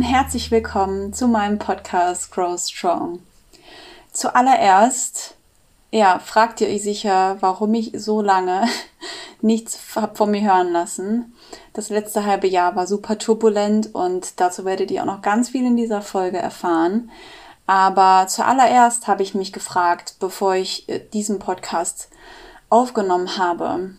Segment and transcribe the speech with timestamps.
[0.00, 3.18] und herzlich willkommen zu meinem Podcast Grow Strong.
[4.10, 5.34] Zuallererst,
[5.90, 8.66] ja, fragt ihr euch sicher, warum ich so lange
[9.42, 11.34] nichts hab von mir hören lassen.
[11.74, 15.66] Das letzte halbe Jahr war super turbulent und dazu werdet ihr auch noch ganz viel
[15.66, 17.10] in dieser Folge erfahren.
[17.66, 22.08] Aber zuallererst habe ich mich gefragt, bevor ich äh, diesen Podcast
[22.70, 23.90] aufgenommen habe,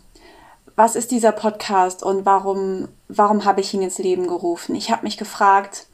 [0.76, 4.74] was ist dieser Podcast und warum, warum habe ich ihn ins Leben gerufen?
[4.74, 5.86] Ich habe mich gefragt,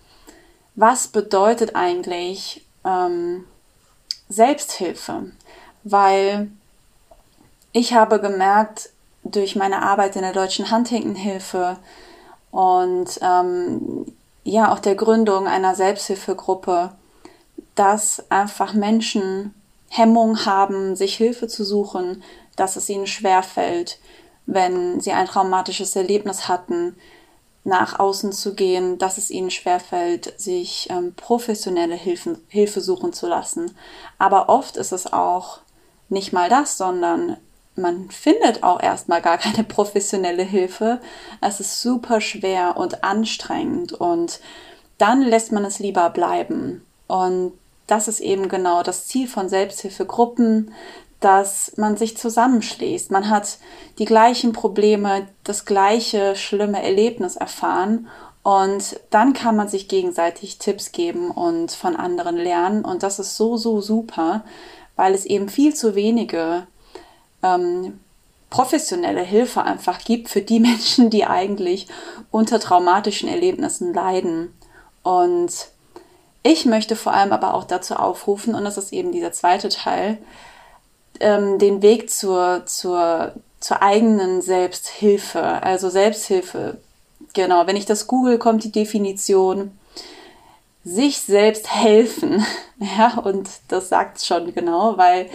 [0.77, 3.45] was bedeutet eigentlich ähm,
[4.29, 5.31] Selbsthilfe?
[5.83, 6.49] Weil
[7.73, 8.91] ich habe gemerkt,
[9.23, 11.77] durch meine Arbeit in der Deutschen Huntington-Hilfe
[12.51, 14.05] und ähm,
[14.43, 16.91] ja auch der Gründung einer Selbsthilfegruppe,
[17.75, 19.53] dass einfach Menschen
[19.89, 22.23] Hemmung haben, sich Hilfe zu suchen,
[22.55, 23.99] dass es ihnen schwerfällt,
[24.45, 26.95] wenn sie ein traumatisches Erlebnis hatten,
[27.67, 33.27] nach außen zu gehen, dass es ihnen schwerfällt, sich ähm, professionelle Hilfen, Hilfe suchen zu
[33.27, 33.75] lassen.
[34.17, 35.59] Aber oft ist es auch
[36.07, 37.35] nicht mal das, sondern
[37.75, 41.01] man findet auch erstmal gar keine professionelle Hilfe.
[41.41, 44.39] Es ist super schwer und anstrengend und
[44.97, 46.85] dann lässt man es lieber bleiben.
[47.07, 47.51] Und
[47.85, 50.73] das ist eben genau das Ziel von Selbsthilfegruppen,
[51.19, 53.11] dass man sich zusammenschließt.
[53.11, 53.57] Man hat
[53.97, 58.07] die gleichen Probleme, das gleiche schlimme Erlebnis erfahren
[58.43, 63.35] und dann kann man sich gegenseitig Tipps geben und von anderen lernen und das ist
[63.35, 64.43] so, so super,
[64.95, 66.67] weil es eben viel zu wenige
[67.43, 67.99] ähm,
[68.49, 71.87] professionelle Hilfe einfach gibt für die Menschen, die eigentlich
[72.31, 74.53] unter traumatischen Erlebnissen leiden.
[75.03, 75.51] Und
[76.43, 80.17] ich möchte vor allem aber auch dazu aufrufen, und das ist eben dieser zweite Teil,
[81.19, 86.77] ähm, den Weg zur, zur, zur eigenen Selbsthilfe, also Selbsthilfe.
[87.33, 89.71] Genau, wenn ich das google, kommt die Definition
[90.83, 92.45] sich selbst helfen.
[92.79, 95.31] Ja, und das sagt es schon genau, weil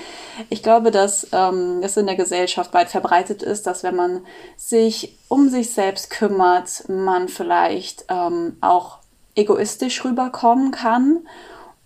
[0.48, 4.24] ich glaube, dass ähm, es in der Gesellschaft weit verbreitet ist, dass wenn man
[4.56, 8.98] sich um sich selbst kümmert, man vielleicht ähm, auch
[9.34, 11.26] egoistisch rüberkommen kann.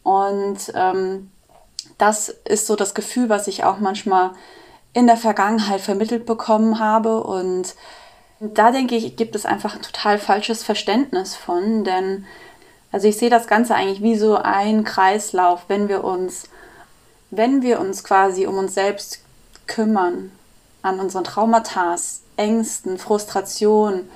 [0.02, 1.30] Und ähm,
[1.98, 4.32] das ist so das Gefühl, was ich auch manchmal
[4.92, 7.22] in der Vergangenheit vermittelt bekommen habe.
[7.22, 7.74] Und
[8.40, 12.26] da denke ich, gibt es einfach ein total falsches Verständnis von, denn
[12.92, 16.48] also ich sehe das Ganze eigentlich wie so ein Kreislauf, wenn wir uns,
[17.30, 19.20] wenn wir uns quasi um uns selbst
[19.66, 20.30] kümmern,
[20.82, 21.96] an unseren Traumata,
[22.36, 24.08] Ängsten, Frustrationen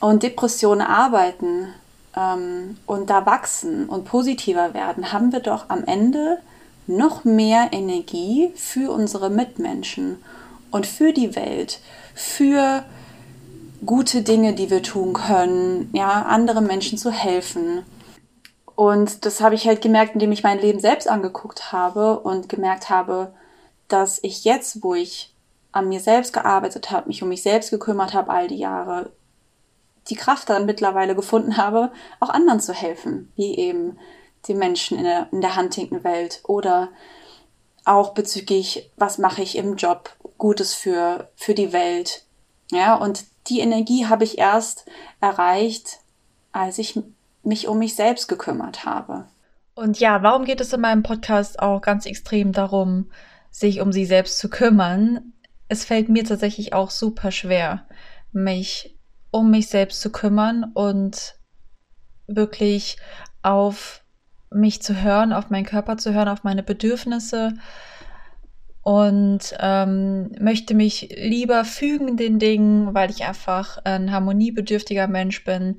[0.00, 1.74] und Depressionen arbeiten
[2.16, 6.38] ähm, und da wachsen und positiver werden, haben wir doch am Ende
[6.86, 10.22] noch mehr Energie für unsere Mitmenschen
[10.70, 11.80] und für die Welt,
[12.14, 12.84] für
[13.84, 17.82] gute Dinge, die wir tun können, ja, anderen Menschen zu helfen.
[18.74, 22.90] Und das habe ich halt gemerkt, indem ich mein Leben selbst angeguckt habe und gemerkt
[22.90, 23.34] habe,
[23.88, 25.34] dass ich jetzt, wo ich
[25.72, 29.10] an mir selbst gearbeitet habe, mich um mich selbst gekümmert habe all die Jahre,
[30.08, 33.98] die Kraft dann mittlerweile gefunden habe, auch anderen zu helfen, wie eben
[34.46, 36.88] die Menschen in der, in der Huntington-Welt oder
[37.84, 42.24] auch bezüglich, was mache ich im Job Gutes für, für die Welt.
[42.70, 44.86] Ja, und die Energie habe ich erst
[45.20, 45.98] erreicht,
[46.52, 46.98] als ich
[47.42, 49.26] mich um mich selbst gekümmert habe.
[49.74, 53.10] Und ja, warum geht es in meinem Podcast auch ganz extrem darum,
[53.50, 55.32] sich um sie selbst zu kümmern?
[55.68, 57.86] Es fällt mir tatsächlich auch super schwer,
[58.32, 58.96] mich
[59.30, 61.36] um mich selbst zu kümmern und
[62.26, 62.98] wirklich
[63.42, 64.01] auf
[64.54, 67.54] mich zu hören, auf meinen Körper zu hören, auf meine Bedürfnisse
[68.82, 75.78] und ähm, möchte mich lieber fügen den Dingen, weil ich einfach ein harmoniebedürftiger Mensch bin.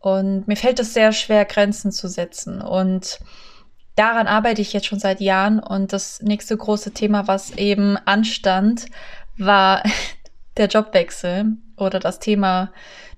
[0.00, 2.60] Und mir fällt es sehr schwer, Grenzen zu setzen.
[2.60, 3.20] Und
[3.94, 5.60] daran arbeite ich jetzt schon seit Jahren.
[5.60, 8.86] Und das nächste große Thema, was eben anstand,
[9.38, 9.84] war
[10.56, 12.72] der Jobwechsel oder das Thema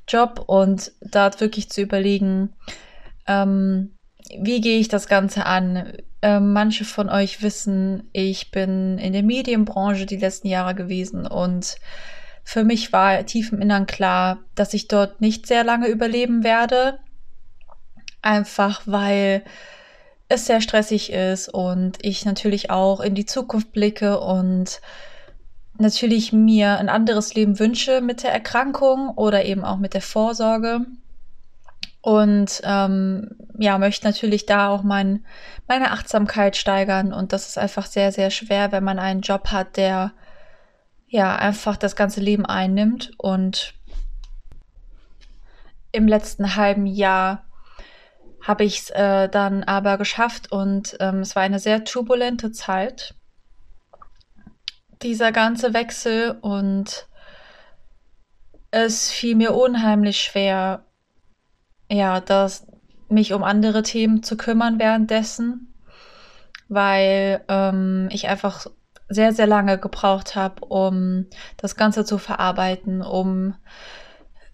[0.07, 2.53] Job und da wirklich zu überlegen,
[3.27, 3.95] ähm,
[4.39, 5.93] wie gehe ich das Ganze an?
[6.23, 11.77] Ähm, manche von euch wissen, ich bin in der Medienbranche die letzten Jahre gewesen und
[12.43, 16.99] für mich war tief im Innern klar, dass ich dort nicht sehr lange überleben werde.
[18.23, 19.43] Einfach weil
[20.29, 24.81] es sehr stressig ist und ich natürlich auch in die Zukunft blicke und
[25.79, 30.87] natürlich mir ein anderes Leben wünsche mit der Erkrankung oder eben auch mit der Vorsorge
[32.05, 35.25] und ähm, ja, möchte natürlich da auch mein,
[35.67, 37.15] meine Achtsamkeit steigern.
[37.15, 40.13] Und das ist einfach sehr, sehr schwer, wenn man einen Job hat, der
[41.07, 43.13] ja einfach das ganze Leben einnimmt.
[43.17, 43.73] Und
[45.93, 47.47] im letzten halben Jahr
[48.43, 53.15] habe ich es äh, dann aber geschafft und ähm, es war eine sehr turbulente Zeit,
[55.01, 57.09] dieser ganze Wechsel und
[58.71, 60.84] es fiel mir unheimlich schwer,
[61.91, 62.67] ja, das,
[63.09, 65.75] mich um andere Themen zu kümmern währenddessen,
[66.69, 68.67] weil ähm, ich einfach
[69.09, 71.27] sehr, sehr lange gebraucht habe, um
[71.57, 73.55] das Ganze zu verarbeiten, um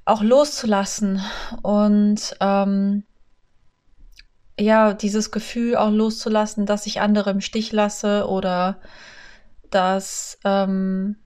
[0.05, 1.23] auch loszulassen
[1.63, 3.05] und ähm,
[4.59, 8.81] ja, dieses Gefühl auch loszulassen, dass ich andere im Stich lasse oder
[9.71, 11.17] dass ähm,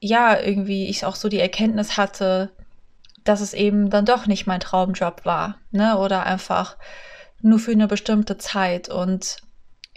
[0.00, 2.50] ja irgendwie ich auch so die Erkenntnis hatte,
[3.24, 5.98] dass es eben dann doch nicht mein Traumjob war, ne?
[5.98, 6.76] Oder einfach
[7.40, 8.88] nur für eine bestimmte Zeit.
[8.88, 9.38] Und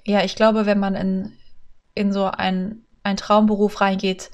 [0.03, 1.33] ja, ich glaube, wenn man in,
[1.93, 4.31] in so ein, ein Traumberuf reingeht,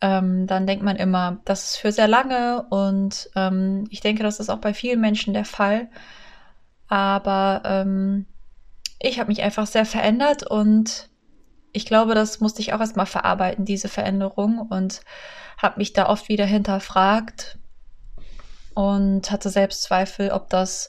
[0.00, 4.38] ähm, dann denkt man immer, das ist für sehr lange und ähm, ich denke, das
[4.38, 5.88] ist auch bei vielen Menschen der Fall.
[6.88, 8.26] Aber ähm,
[9.00, 11.08] ich habe mich einfach sehr verändert und
[11.72, 15.00] ich glaube, das musste ich auch erstmal verarbeiten, diese Veränderung und
[15.60, 17.57] habe mich da oft wieder hinterfragt
[18.78, 20.88] und hatte Selbstzweifel, ob das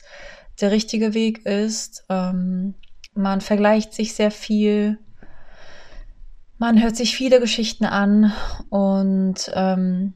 [0.62, 2.06] der richtige Weg ist.
[2.10, 2.76] Ähm,
[3.16, 5.00] man vergleicht sich sehr viel
[6.60, 8.34] man hört sich viele Geschichten an
[8.70, 10.14] und ähm,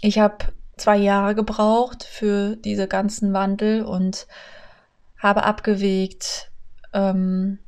[0.00, 0.36] ich habe
[0.76, 4.28] zwei Jahre gebraucht für diese ganzen Wandel und
[5.18, 6.52] habe abgewegt,
[6.92, 7.58] ähm,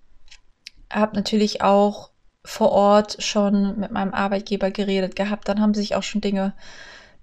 [0.92, 2.10] habe natürlich auch
[2.44, 5.48] vor Ort schon mit meinem Arbeitgeber geredet gehabt.
[5.48, 6.54] Dann haben sich auch schon Dinge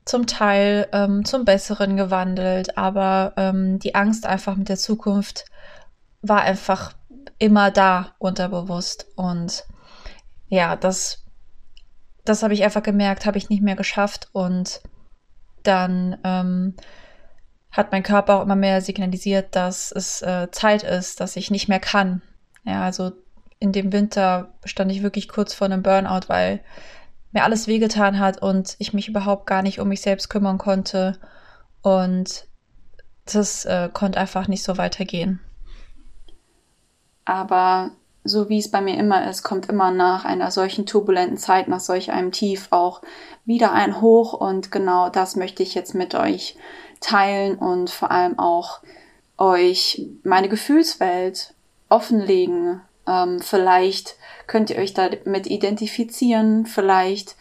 [0.09, 5.45] zum Teil ähm, zum Besseren gewandelt, aber ähm, die Angst einfach mit der Zukunft
[6.23, 6.93] war einfach
[7.37, 9.65] immer da unterbewusst und
[10.47, 11.25] ja, das,
[12.25, 14.81] das habe ich einfach gemerkt, habe ich nicht mehr geschafft und
[15.61, 16.75] dann ähm,
[17.69, 21.69] hat mein Körper auch immer mehr signalisiert, dass es äh, Zeit ist, dass ich nicht
[21.69, 22.23] mehr kann.
[22.63, 23.11] Ja, also
[23.59, 26.61] in dem Winter stand ich wirklich kurz vor einem Burnout, weil
[27.31, 31.17] mir alles wehgetan hat und ich mich überhaupt gar nicht um mich selbst kümmern konnte.
[31.81, 32.47] Und
[33.25, 35.39] das äh, konnte einfach nicht so weitergehen.
[37.25, 37.91] Aber
[38.23, 41.79] so wie es bei mir immer ist, kommt immer nach einer solchen turbulenten Zeit, nach
[41.79, 43.01] solch einem Tief auch
[43.45, 46.57] wieder ein Hoch und genau das möchte ich jetzt mit euch
[46.99, 48.81] teilen und vor allem auch
[49.37, 51.53] euch meine Gefühlswelt
[51.87, 52.81] offenlegen.
[53.09, 54.15] Ähm, vielleicht
[54.45, 57.35] könnt ihr euch damit identifizieren, vielleicht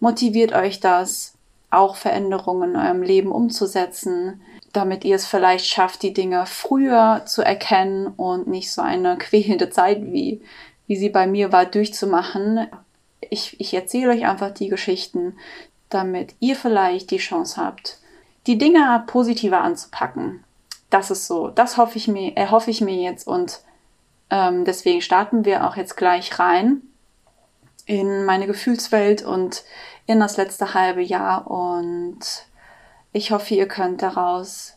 [0.00, 1.34] motiviert euch das,
[1.70, 4.40] auch Veränderungen in eurem Leben umzusetzen
[4.72, 9.70] damit ihr es vielleicht schafft, die Dinge früher zu erkennen und nicht so eine quälende
[9.70, 10.42] Zeit, wie,
[10.86, 12.66] wie sie bei mir war, durchzumachen.
[13.20, 15.36] Ich, ich erzähle euch einfach die Geschichten,
[15.88, 17.98] damit ihr vielleicht die Chance habt,
[18.46, 20.44] die Dinge positiver anzupacken.
[20.90, 23.60] Das ist so, das hoffe ich mir, erhoffe ich mir jetzt und
[24.30, 26.82] ähm, deswegen starten wir auch jetzt gleich rein
[27.86, 29.64] in meine Gefühlswelt und
[30.06, 32.18] in das letzte halbe Jahr und
[33.12, 34.74] ich hoffe, ihr könnt daraus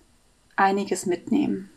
[0.56, 1.69] einiges mitnehmen.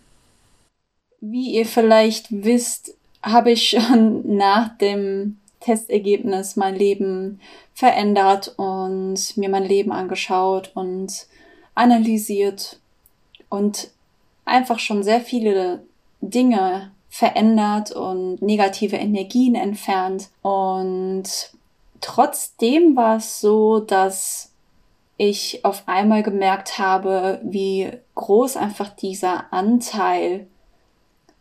[1.21, 7.41] Wie ihr vielleicht wisst, habe ich schon nach dem Testergebnis mein Leben
[7.75, 11.27] verändert und mir mein Leben angeschaut und
[11.75, 12.79] analysiert
[13.49, 13.91] und
[14.44, 15.82] einfach schon sehr viele
[16.20, 20.31] Dinge verändert und negative Energien entfernt.
[20.43, 21.23] Und
[22.01, 24.51] trotzdem war es so, dass
[25.17, 30.49] ich auf einmal gemerkt habe, wie groß einfach dieser Anteil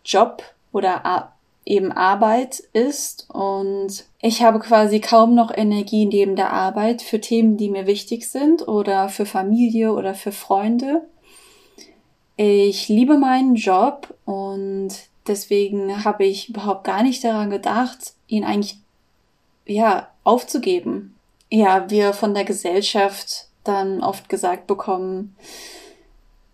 [0.06, 1.34] Job oder
[1.66, 7.58] eben Arbeit ist und ich habe quasi kaum noch Energie neben der Arbeit für Themen,
[7.58, 11.02] die mir wichtig sind oder für Familie oder für Freunde.
[12.36, 14.92] Ich liebe meinen Job und
[15.28, 18.78] deswegen habe ich überhaupt gar nicht daran gedacht, ihn eigentlich
[19.66, 21.16] ja aufzugeben.
[21.50, 25.36] Ja, wir von der Gesellschaft dann oft gesagt bekommen,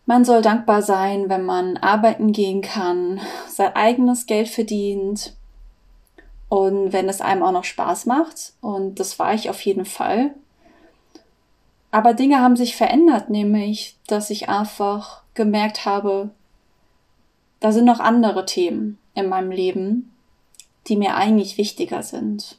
[0.06, 5.36] man soll dankbar sein, wenn man arbeiten gehen kann, sein eigenes Geld verdient
[6.50, 8.54] und wenn es einem auch noch Spaß macht.
[8.60, 10.34] Und das war ich auf jeden Fall.
[11.92, 16.32] Aber Dinge haben sich verändert, nämlich, dass ich einfach gemerkt habe,
[17.60, 20.13] da sind noch andere Themen in meinem Leben,
[20.88, 22.58] die mir eigentlich wichtiger sind.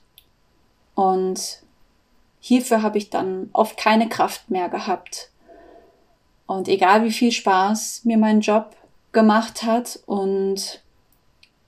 [0.94, 1.62] Und
[2.40, 5.30] hierfür habe ich dann oft keine Kraft mehr gehabt.
[6.46, 8.76] Und egal wie viel Spaß mir mein Job
[9.12, 10.82] gemacht hat und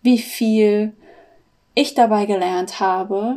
[0.02, 0.92] wie viel
[1.74, 3.36] ich dabei gelernt habe,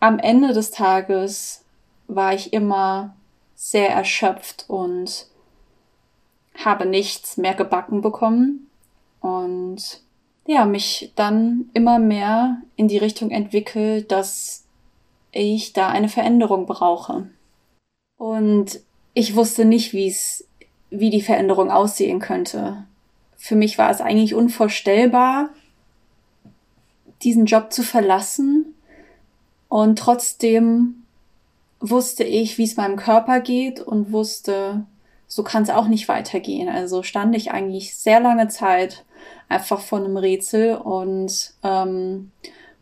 [0.00, 1.64] am Ende des Tages
[2.06, 3.14] war ich immer
[3.54, 5.26] sehr erschöpft und
[6.62, 8.63] habe nichts mehr gebacken bekommen.
[9.24, 10.02] Und
[10.46, 14.66] ja, mich dann immer mehr in die Richtung entwickelt, dass
[15.32, 17.30] ich da eine Veränderung brauche.
[18.18, 18.80] Und
[19.14, 20.46] ich wusste nicht, wie es,
[20.90, 22.84] wie die Veränderung aussehen könnte.
[23.38, 25.48] Für mich war es eigentlich unvorstellbar,
[27.22, 28.74] diesen Job zu verlassen.
[29.70, 31.04] Und trotzdem
[31.80, 34.84] wusste ich, wie es meinem Körper geht und wusste,
[35.34, 36.68] so kann es auch nicht weitergehen.
[36.68, 39.04] Also stand ich eigentlich sehr lange Zeit
[39.48, 42.30] einfach vor einem Rätsel und ähm,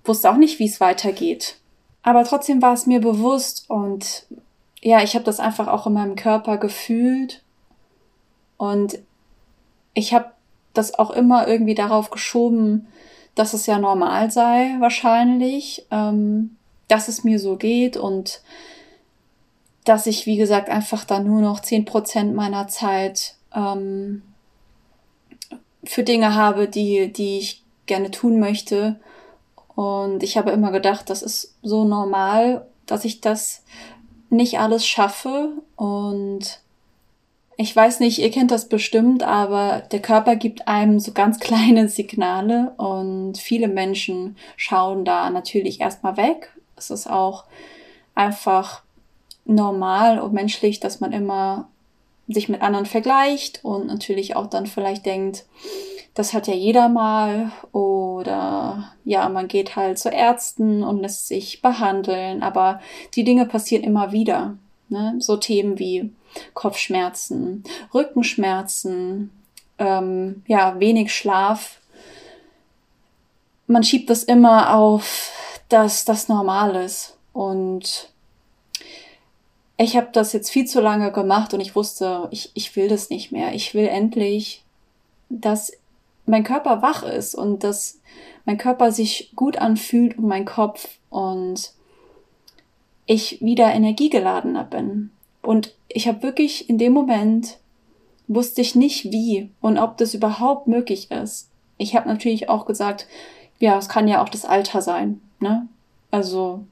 [0.04, 1.56] wusste auch nicht, wie es weitergeht.
[2.02, 4.26] Aber trotzdem war es mir bewusst und
[4.82, 7.42] ja, ich habe das einfach auch in meinem Körper gefühlt
[8.58, 8.98] und
[9.94, 10.32] ich habe
[10.74, 12.86] das auch immer irgendwie darauf geschoben,
[13.34, 18.42] dass es ja normal sei, wahrscheinlich, ähm, dass es mir so geht und
[19.84, 24.22] dass ich, wie gesagt, einfach da nur noch zehn Prozent meiner Zeit ähm,
[25.84, 29.00] für Dinge habe, die, die ich gerne tun möchte.
[29.74, 33.64] Und ich habe immer gedacht, das ist so normal, dass ich das
[34.30, 35.50] nicht alles schaffe.
[35.76, 36.60] Und
[37.56, 41.88] ich weiß nicht, ihr kennt das bestimmt, aber der Körper gibt einem so ganz kleine
[41.88, 46.52] Signale und viele Menschen schauen da natürlich erstmal weg.
[46.76, 47.44] Es ist auch
[48.14, 48.82] einfach
[49.44, 51.68] normal und menschlich, dass man immer
[52.28, 55.44] sich mit anderen vergleicht und natürlich auch dann vielleicht denkt,
[56.14, 61.62] das hat ja jeder mal oder ja, man geht halt zu Ärzten und lässt sich
[61.62, 62.80] behandeln, aber
[63.14, 64.56] die Dinge passieren immer wieder.
[64.88, 65.16] Ne?
[65.18, 66.12] So Themen wie
[66.54, 69.30] Kopfschmerzen, Rückenschmerzen,
[69.78, 71.80] ähm, ja, wenig Schlaf.
[73.66, 75.32] Man schiebt das immer auf,
[75.68, 78.11] dass das normal ist und
[79.82, 83.10] ich habe das jetzt viel zu lange gemacht und ich wusste, ich, ich will das
[83.10, 83.54] nicht mehr.
[83.54, 84.64] Ich will endlich,
[85.28, 85.72] dass
[86.26, 88.00] mein Körper wach ist und dass
[88.44, 91.72] mein Körper sich gut anfühlt und mein Kopf und
[93.06, 95.10] ich wieder energiegeladener bin.
[95.42, 97.58] Und ich habe wirklich in dem Moment
[98.28, 101.50] wusste ich nicht wie und ob das überhaupt möglich ist.
[101.76, 103.06] Ich habe natürlich auch gesagt,
[103.58, 105.68] ja, es kann ja auch das Alter sein, ne?
[106.10, 106.64] Also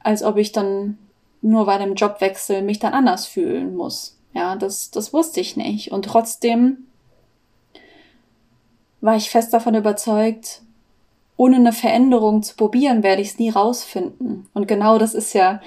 [0.00, 0.98] als ob ich dann
[1.44, 4.16] nur bei dem Jobwechsel mich dann anders fühlen muss.
[4.32, 5.92] Ja, das, das wusste ich nicht.
[5.92, 6.86] Und trotzdem
[9.00, 10.62] war ich fest davon überzeugt,
[11.36, 14.48] ohne eine Veränderung zu probieren, werde ich es nie rausfinden.
[14.54, 15.60] Und genau das ist ja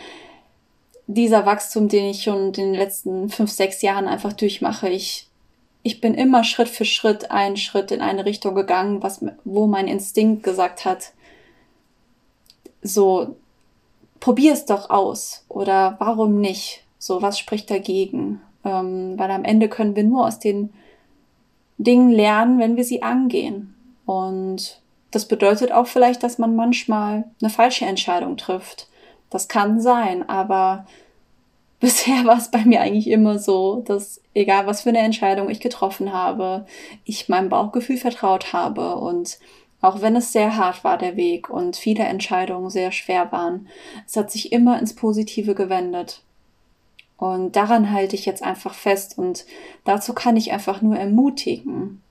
[1.06, 4.90] dieser Wachstum, den ich schon in den letzten fünf, sechs Jahren einfach durchmache.
[4.90, 5.30] Ich,
[5.84, 9.88] ich bin immer Schritt für Schritt einen Schritt in eine Richtung gegangen, was, wo mein
[9.88, 11.14] Instinkt gesagt hat,
[12.82, 13.36] so,
[14.28, 16.84] probier es doch aus oder warum nicht?
[17.00, 18.42] So, was spricht dagegen?
[18.66, 20.74] Ähm, weil am Ende können wir nur aus den
[21.78, 23.74] Dingen lernen, wenn wir sie angehen.
[24.06, 24.82] Und
[25.12, 28.90] das bedeutet auch vielleicht, dass man manchmal eine falsche Entscheidung trifft.
[29.30, 30.86] Das kann sein, aber
[31.80, 35.62] bisher war es bei mir eigentlich immer so, dass egal was für eine Entscheidung ich
[35.62, 36.66] getroffen habe,
[37.06, 39.38] ich meinem Bauchgefühl vertraut habe und
[39.82, 43.68] auch wenn es sehr hart war, der Weg und viele Entscheidungen sehr schwer waren,
[44.06, 46.24] es hat sich immer ins Positive gewendet.
[47.18, 49.46] Und daran halte ich jetzt einfach fest und
[49.84, 52.02] dazu kann ich einfach nur ermutigen.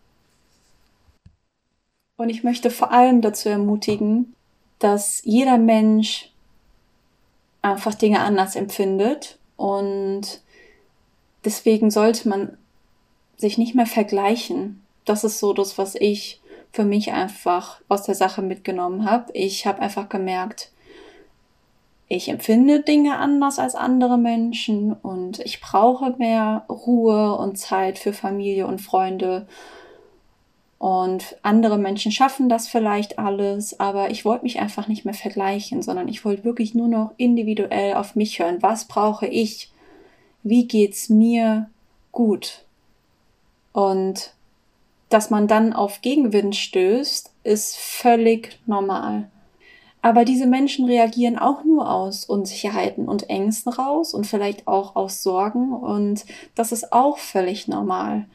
[2.16, 4.34] Und ich möchte vor allem dazu ermutigen,
[4.78, 6.32] dass jeder Mensch
[7.62, 10.40] einfach Dinge anders empfindet und
[11.44, 12.56] deswegen sollte man
[13.36, 14.82] sich nicht mehr vergleichen.
[15.04, 16.40] Das ist so das, was ich
[16.72, 19.32] für mich einfach aus der Sache mitgenommen habe.
[19.32, 20.70] Ich habe einfach gemerkt,
[22.08, 28.12] ich empfinde Dinge anders als andere Menschen und ich brauche mehr Ruhe und Zeit für
[28.12, 29.48] Familie und Freunde.
[30.78, 35.82] Und andere Menschen schaffen das vielleicht alles, aber ich wollte mich einfach nicht mehr vergleichen,
[35.82, 38.62] sondern ich wollte wirklich nur noch individuell auf mich hören.
[38.62, 39.72] Was brauche ich?
[40.44, 41.70] Wie geht's mir
[42.12, 42.64] gut?
[43.72, 44.35] Und
[45.08, 49.30] dass man dann auf Gegenwind stößt, ist völlig normal.
[50.02, 55.22] Aber diese Menschen reagieren auch nur aus Unsicherheiten und Ängsten raus und vielleicht auch aus
[55.22, 58.26] Sorgen und das ist auch völlig normal.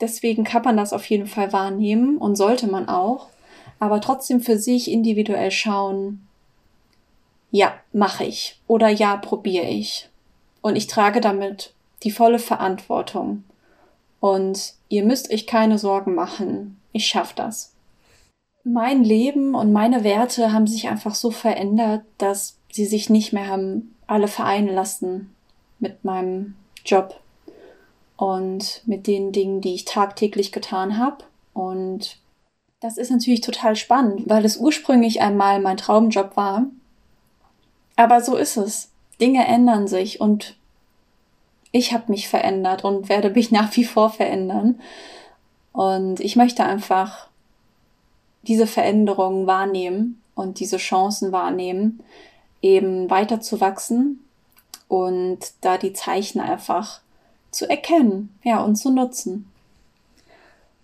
[0.00, 3.28] Deswegen kann man das auf jeden Fall wahrnehmen und sollte man auch,
[3.78, 6.26] aber trotzdem für sich individuell schauen,
[7.50, 10.08] ja, mache ich oder ja, probiere ich.
[10.62, 13.44] Und ich trage damit die volle Verantwortung.
[14.20, 16.80] Und ihr müsst euch keine Sorgen machen.
[16.92, 17.72] Ich schaff das.
[18.62, 23.48] Mein Leben und meine Werte haben sich einfach so verändert, dass sie sich nicht mehr
[23.48, 25.34] haben alle vereinen lassen
[25.78, 27.18] mit meinem Job
[28.16, 31.24] und mit den Dingen, die ich tagtäglich getan habe.
[31.54, 32.18] Und
[32.80, 36.66] das ist natürlich total spannend, weil es ursprünglich einmal mein Traumjob war.
[37.96, 38.90] Aber so ist es.
[39.20, 40.56] Dinge ändern sich und
[41.72, 44.80] ich habe mich verändert und werde mich nach wie vor verändern.
[45.72, 47.28] Und ich möchte einfach
[48.42, 52.02] diese Veränderungen wahrnehmen und diese Chancen wahrnehmen,
[52.62, 54.24] eben weiter zu wachsen
[54.88, 57.00] und da die Zeichen einfach
[57.50, 59.50] zu erkennen, ja, und zu nutzen.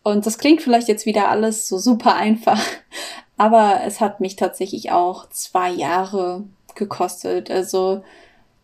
[0.02, 2.60] Und das klingt vielleicht jetzt wieder alles so super einfach,
[3.36, 7.50] aber es hat mich tatsächlich auch zwei Jahre gekostet.
[7.50, 8.04] Also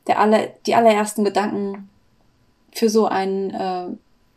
[0.07, 1.89] der aller, die allerersten Gedanken
[2.73, 3.87] für so einen, äh,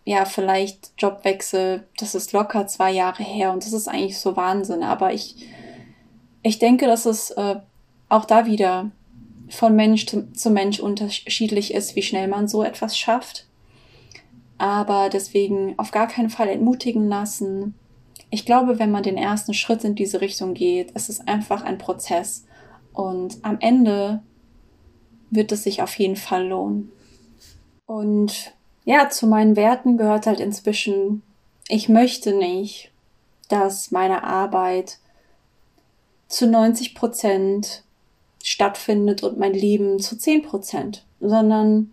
[0.05, 4.83] ja, vielleicht Jobwechsel, das ist locker zwei Jahre her und das ist eigentlich so Wahnsinn.
[4.83, 5.47] Aber ich,
[6.43, 7.55] ich denke, dass es äh,
[8.09, 8.91] auch da wieder
[9.49, 13.47] von Mensch zu Mensch unterschiedlich ist, wie schnell man so etwas schafft.
[14.57, 17.75] Aber deswegen auf gar keinen Fall entmutigen lassen.
[18.29, 21.77] Ich glaube, wenn man den ersten Schritt in diese Richtung geht, es ist einfach ein
[21.77, 22.45] Prozess.
[22.93, 24.21] Und am Ende
[25.29, 26.91] wird es sich auf jeden Fall lohnen.
[27.85, 31.21] Und ja, zu meinen Werten gehört halt inzwischen,
[31.67, 32.91] ich möchte nicht,
[33.49, 34.97] dass meine Arbeit
[36.27, 37.83] zu 90 Prozent
[38.43, 41.91] stattfindet und mein Leben zu 10 Prozent, sondern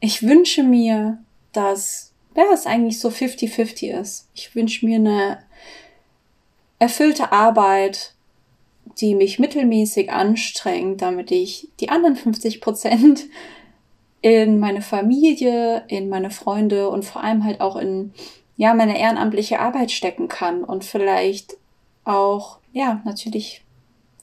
[0.00, 1.18] ich wünsche mir,
[1.52, 4.28] dass, ja, es eigentlich so 50-50 ist.
[4.34, 5.38] Ich wünsche mir eine
[6.78, 8.14] erfüllte Arbeit,
[9.00, 13.26] die mich mittelmäßig anstrengt, damit ich die anderen 50 Prozent
[14.20, 18.12] in meine Familie, in meine Freunde und vor allem halt auch in
[18.56, 21.56] ja meine ehrenamtliche Arbeit stecken kann und vielleicht
[22.04, 23.64] auch ja natürlich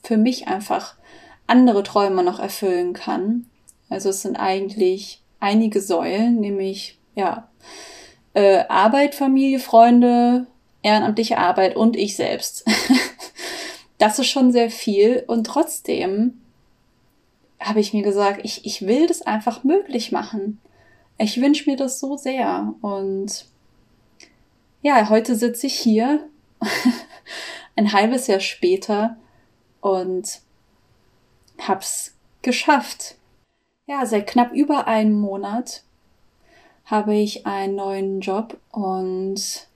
[0.02, 0.96] für mich einfach
[1.46, 3.46] andere Träume noch erfüllen kann.
[3.88, 7.48] Also es sind eigentlich einige Säulen, nämlich ja
[8.34, 10.46] äh, Arbeit, Familie, Freunde,
[10.82, 12.66] ehrenamtliche Arbeit und ich selbst.
[13.98, 16.42] das ist schon sehr viel und trotzdem
[17.60, 20.60] habe ich mir gesagt, ich, ich will das einfach möglich machen.
[21.18, 22.74] Ich wünsche mir das so sehr.
[22.82, 23.46] Und
[24.82, 26.28] ja, heute sitze ich hier,
[27.76, 29.16] ein halbes Jahr später,
[29.80, 30.40] und
[31.60, 33.16] hab's geschafft.
[33.86, 35.84] Ja, seit knapp über einem Monat
[36.84, 39.68] habe ich einen neuen Job und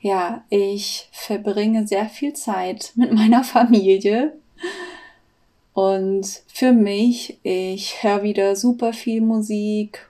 [0.00, 4.36] ja, ich verbringe sehr viel Zeit mit meiner Familie.
[5.78, 10.08] Und für mich, ich höre wieder super viel Musik,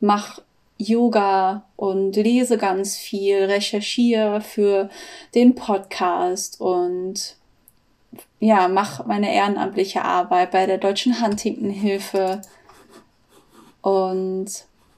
[0.00, 0.42] mache
[0.76, 4.90] Yoga und lese ganz viel, recherchiere für
[5.36, 7.36] den Podcast und
[8.40, 12.42] ja, mache meine ehrenamtliche Arbeit bei der Deutschen Huntington-Hilfe.
[13.82, 14.46] Und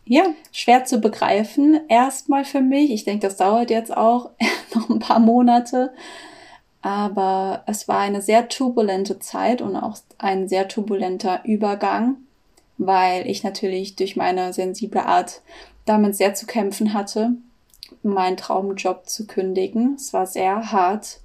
[0.07, 2.91] ja, schwer zu begreifen, erstmal für mich.
[2.91, 4.31] Ich denke, das dauert jetzt auch
[4.75, 5.93] noch ein paar Monate.
[6.87, 12.19] Aber es war eine sehr turbulente Zeit und auch ein sehr turbulenter Übergang,
[12.79, 15.43] weil ich natürlich durch meine sensible Art
[15.85, 17.33] damit sehr zu kämpfen hatte,
[18.05, 19.97] meinen Traumjob zu kündigen.
[19.97, 21.19] Es war sehr hart.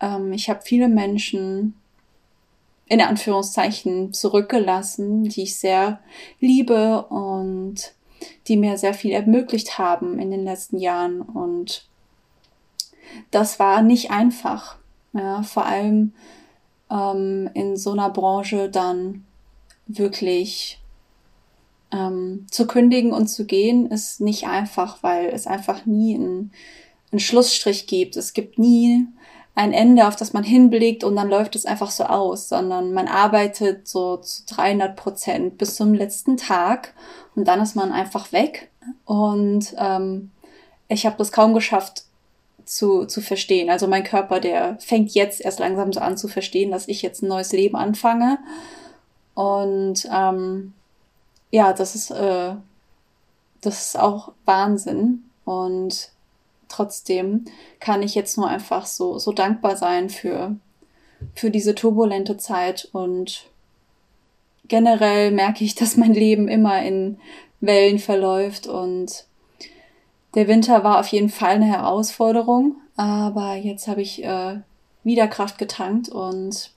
[0.00, 1.74] Ähm, ich habe viele Menschen
[2.86, 5.98] in Anführungszeichen zurückgelassen, die ich sehr
[6.38, 7.94] liebe und
[8.46, 11.20] die mir sehr viel ermöglicht haben in den letzten Jahren.
[11.20, 11.88] Und
[13.30, 14.76] das war nicht einfach.
[15.12, 16.12] Ja, vor allem
[16.90, 19.24] ähm, in so einer Branche dann
[19.86, 20.80] wirklich
[21.92, 26.52] ähm, zu kündigen und zu gehen, ist nicht einfach, weil es einfach nie einen,
[27.10, 28.16] einen Schlussstrich gibt.
[28.16, 29.06] Es gibt nie
[29.54, 33.06] ein Ende, auf das man hinblickt und dann läuft es einfach so aus, sondern man
[33.06, 36.94] arbeitet so zu 300 Prozent bis zum letzten Tag
[37.34, 38.70] und dann ist man einfach weg.
[39.04, 40.30] Und ähm,
[40.88, 42.04] ich habe das kaum geschafft,
[42.64, 43.70] zu, zu verstehen.
[43.70, 47.22] Also mein Körper, der fängt jetzt erst langsam so an zu verstehen, dass ich jetzt
[47.22, 48.38] ein neues Leben anfange.
[49.34, 50.72] Und ähm,
[51.50, 52.54] ja, das ist, äh,
[53.60, 55.24] das ist auch Wahnsinn.
[55.44, 56.10] Und
[56.68, 57.44] trotzdem
[57.80, 60.56] kann ich jetzt nur einfach so, so dankbar sein für,
[61.34, 62.88] für diese turbulente Zeit.
[62.92, 63.46] Und
[64.68, 67.18] generell merke ich, dass mein Leben immer in
[67.60, 69.26] Wellen verläuft und
[70.34, 74.60] der Winter war auf jeden Fall eine Herausforderung, aber jetzt habe ich äh,
[75.04, 76.72] wieder Kraft getankt und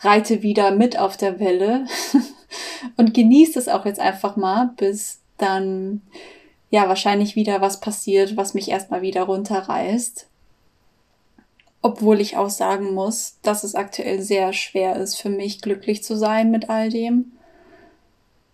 [0.00, 1.86] reite wieder mit auf der Welle
[2.96, 6.02] und genieße es auch jetzt einfach mal, bis dann
[6.70, 10.26] ja wahrscheinlich wieder was passiert, was mich erstmal wieder runterreißt.
[11.80, 16.16] Obwohl ich auch sagen muss, dass es aktuell sehr schwer ist für mich, glücklich zu
[16.16, 17.32] sein mit all dem.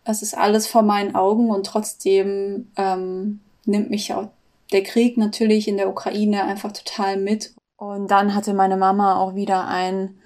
[0.05, 4.29] Es ist alles vor meinen Augen und trotzdem ähm, nimmt mich auch
[4.73, 7.55] der Krieg natürlich in der Ukraine einfach total mit.
[7.77, 10.19] Und dann hatte meine Mama auch wieder einen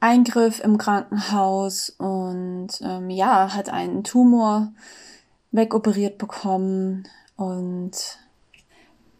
[0.00, 4.72] Eingriff im Krankenhaus und ähm, ja, hat einen Tumor
[5.50, 7.08] wegoperiert bekommen.
[7.36, 7.92] Und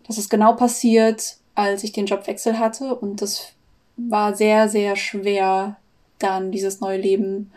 [0.07, 2.95] das ist genau passiert, als ich den Jobwechsel hatte.
[2.95, 3.53] Und das
[3.97, 5.77] war sehr, sehr schwer,
[6.19, 7.53] dann dieses neue Leben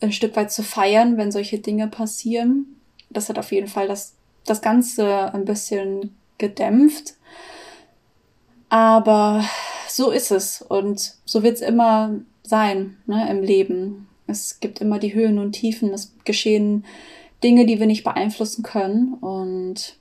[0.00, 2.80] ein Stück weit zu feiern, wenn solche Dinge passieren.
[3.10, 7.14] Das hat auf jeden Fall das, das Ganze ein bisschen gedämpft.
[8.68, 9.44] Aber
[9.88, 14.08] so ist es und so wird es immer sein ne, im Leben.
[14.26, 15.92] Es gibt immer die Höhen und Tiefen.
[15.92, 16.84] Es geschehen
[17.42, 19.96] Dinge, die wir nicht beeinflussen können und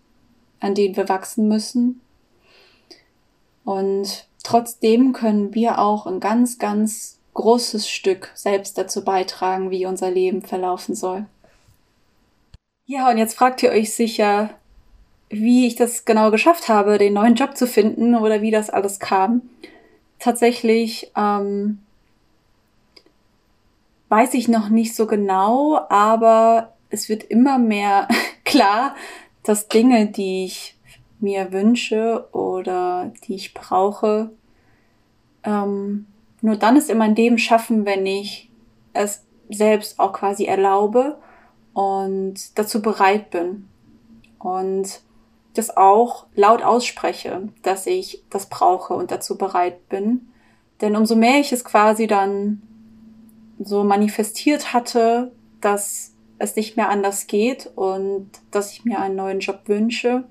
[0.60, 2.02] an denen wir wachsen müssen.
[3.66, 10.12] Und trotzdem können wir auch ein ganz, ganz großes Stück selbst dazu beitragen, wie unser
[10.12, 11.26] Leben verlaufen soll.
[12.94, 14.50] Ja, und jetzt fragt ihr euch sicher,
[15.30, 19.00] wie ich das genau geschafft habe, den neuen Job zu finden oder wie das alles
[19.00, 19.44] kam.
[20.20, 21.80] Tatsächlich ähm,
[24.10, 28.10] weiß ich noch nicht so genau, aber es wird immer mehr
[28.44, 28.94] klar,
[29.44, 30.76] dass Dinge, die ich
[31.22, 34.32] mir wünsche oder die ich brauche,
[35.46, 36.08] ähm,
[36.42, 38.50] nur dann ist in meinem Leben schaffen, wenn ich
[38.92, 41.16] es selbst auch quasi erlaube
[41.74, 43.68] und dazu bereit bin.
[44.40, 45.02] Und
[45.54, 50.32] das auch laut ausspreche, dass ich das brauche und dazu bereit bin.
[50.80, 52.62] Denn umso mehr ich es quasi dann
[53.60, 59.40] so manifestiert hatte, dass es nicht mehr anders geht und dass ich mir einen neuen
[59.40, 60.24] Job wünsche,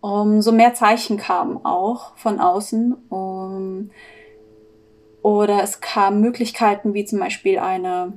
[0.00, 2.96] umso mehr Zeichen kamen auch von außen.
[3.08, 3.90] Um,
[5.22, 8.12] oder es kamen Möglichkeiten wie zum Beispiel eine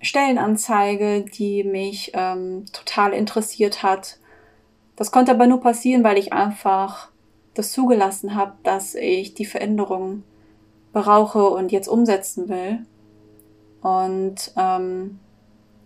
[0.00, 4.18] Stellenanzeige, die mich ähm, total interessiert hat.
[4.96, 7.10] Das konnte aber nur passieren, weil ich einfach
[7.54, 10.22] das zugelassen habe, dass ich die Veränderung
[10.92, 12.86] brauche und jetzt umsetzen will.
[13.80, 15.18] Und ähm,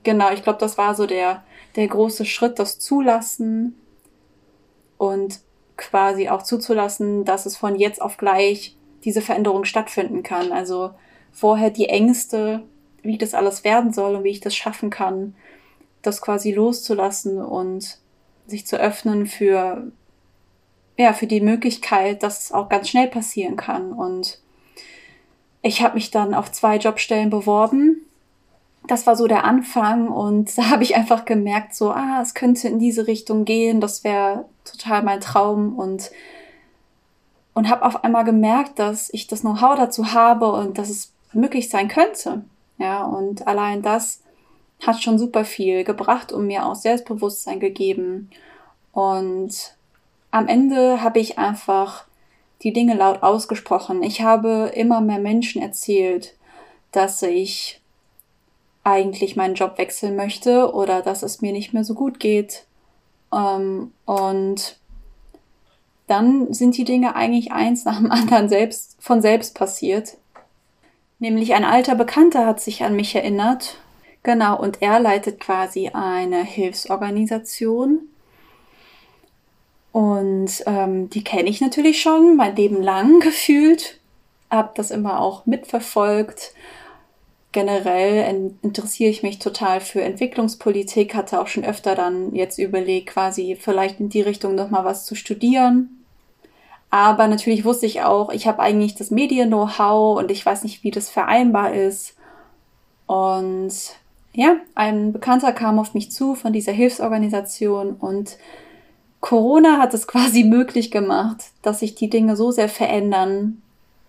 [0.03, 1.43] genau, ich glaube, das war so der,
[1.77, 3.77] der große Schritt, das Zulassen
[4.99, 5.41] und
[5.77, 10.53] quasi auch zuzulassen, dass es von jetzt auf gleich diese Veränderung stattfinden kann.
[10.53, 10.91] Also
[11.33, 12.63] vorher die Ängste,
[13.03, 15.35] wie das alles werden soll und wie ich das schaffen kann,
[16.03, 17.99] das quasi loszulassen und
[18.47, 19.91] sich zu öffnen für,
[20.97, 23.93] ja, für die Möglichkeit, dass es auch ganz schnell passieren kann.
[23.93, 24.41] Und
[25.63, 28.03] ich habe mich dann auf zwei Jobstellen beworben.
[28.89, 32.69] Das war so der Anfang und da habe ich einfach gemerkt, so, ah, es könnte
[32.69, 36.11] in diese Richtung gehen, das wäre total mein Traum und
[37.55, 41.69] und habe auf einmal gemerkt, dass ich das Know-how dazu habe und dass es möglich
[41.69, 42.45] sein könnte.
[42.79, 44.23] Ja, und allein das
[44.85, 48.31] hat schon super viel gebracht und mir auch Selbstbewusstsein gegeben.
[48.93, 49.77] Und
[50.31, 52.05] am Ende habe ich einfach
[52.63, 54.03] die Dinge laut ausgesprochen.
[54.03, 56.35] Ich habe immer mehr Menschen erzählt,
[56.91, 57.81] dass ich
[58.85, 62.67] eigentlich meinen Job wechseln möchte oder dass es mir nicht mehr so gut geht.
[63.33, 64.79] Ähm, und
[66.07, 70.19] dann sind die Dinge eigentlich eins nach dem anderen selbst von selbst passiert.
[71.23, 73.77] Nämlich ein alter Bekannter hat sich an mich erinnert.
[74.25, 78.09] Genau, und er leitet quasi eine Hilfsorganisation.
[79.93, 84.01] Und ähm, die kenne ich natürlich schon mein Leben lang gefühlt.
[84.51, 86.55] Hab das immer auch mitverfolgt.
[87.53, 93.57] Generell interessiere ich mich total für Entwicklungspolitik, hatte auch schon öfter dann jetzt überlegt, quasi
[93.61, 96.02] vielleicht in die Richtung nochmal was zu studieren.
[96.93, 100.91] Aber natürlich wusste ich auch, ich habe eigentlich das Medien-Know-how und ich weiß nicht, wie
[100.91, 102.17] das vereinbar ist.
[103.07, 103.73] Und
[104.35, 108.37] ja, ein Bekannter kam auf mich zu von dieser Hilfsorganisation und
[109.21, 113.63] Corona hat es quasi möglich gemacht, dass sich die Dinge so sehr verändern,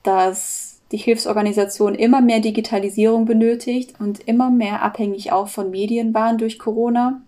[0.03, 6.37] dass die Hilfsorganisation immer mehr Digitalisierung benötigt und immer mehr abhängig auch von Medien waren
[6.37, 7.21] durch Corona.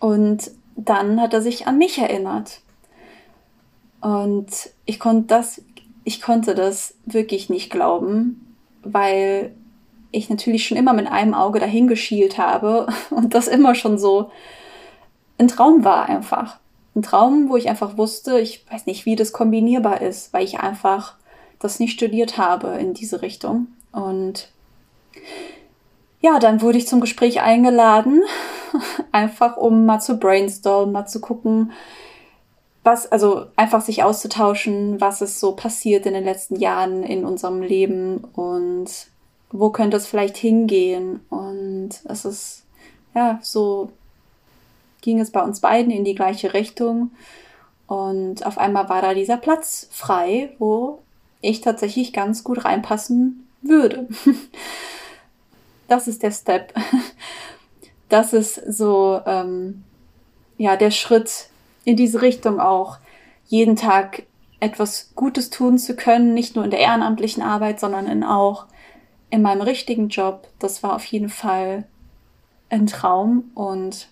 [0.00, 2.62] Und dann hat er sich an mich erinnert
[4.06, 5.60] und ich konnte das,
[6.04, 9.52] ich konnte das wirklich nicht glauben, weil
[10.12, 14.30] ich natürlich schon immer mit einem Auge dahin geschielt habe und das immer schon so
[15.38, 16.60] ein Traum war einfach.
[16.94, 20.60] Ein Traum, wo ich einfach wusste, ich weiß nicht, wie das kombinierbar ist, weil ich
[20.60, 21.16] einfach
[21.58, 23.66] das nicht studiert habe in diese Richtung.
[23.90, 24.50] Und
[26.20, 28.22] ja, dann wurde ich zum Gespräch eingeladen,
[29.10, 31.72] einfach um mal zu brainstormen, mal zu gucken,
[32.86, 37.60] was, also einfach sich auszutauschen, was ist so passiert in den letzten Jahren in unserem
[37.60, 38.88] Leben und
[39.50, 41.20] wo könnte es vielleicht hingehen.
[41.28, 42.64] Und es ist
[43.14, 43.90] ja so
[45.02, 47.10] ging es bei uns beiden in die gleiche Richtung.
[47.86, 51.00] Und auf einmal war da dieser Platz frei, wo
[51.40, 54.08] ich tatsächlich ganz gut reinpassen würde.
[55.88, 56.74] Das ist der Step.
[58.08, 59.84] Das ist so, ähm,
[60.58, 61.48] ja, der Schritt
[61.86, 62.98] in diese Richtung auch,
[63.46, 64.24] jeden Tag
[64.60, 68.66] etwas Gutes tun zu können, nicht nur in der ehrenamtlichen Arbeit, sondern in auch
[69.30, 70.48] in meinem richtigen Job.
[70.58, 71.84] Das war auf jeden Fall
[72.68, 74.08] ein Traum und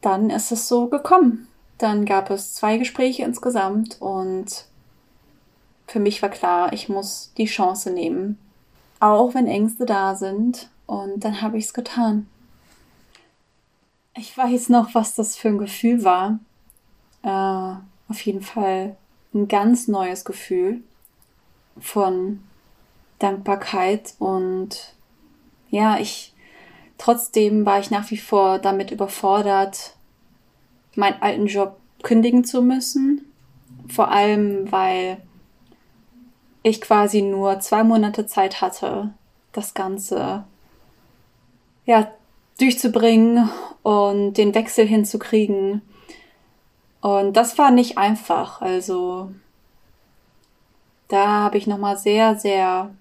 [0.00, 1.46] dann ist es so gekommen.
[1.78, 4.64] Dann gab es zwei Gespräche insgesamt und
[5.86, 8.38] für mich war klar, ich muss die Chance nehmen,
[9.00, 10.70] auch wenn Ängste da sind.
[10.86, 12.26] Und dann habe ich es getan.
[14.16, 16.38] Ich weiß noch, was das für ein Gefühl war.
[17.24, 17.74] Äh,
[18.08, 18.96] auf jeden Fall
[19.32, 20.82] ein ganz neues Gefühl
[21.80, 22.40] von
[23.18, 24.94] Dankbarkeit und
[25.70, 26.34] ja, ich
[26.98, 29.96] trotzdem war ich nach wie vor damit überfordert,
[30.94, 33.24] meinen alten Job kündigen zu müssen.
[33.88, 35.18] Vor allem, weil
[36.62, 39.12] ich quasi nur zwei Monate Zeit hatte,
[39.52, 40.44] das Ganze
[41.84, 42.10] ja,
[42.58, 43.50] durchzubringen
[43.82, 45.82] und den Wechsel hinzukriegen.
[47.04, 48.62] Und das war nicht einfach.
[48.62, 49.30] Also
[51.08, 52.94] da habe ich nochmal sehr, sehr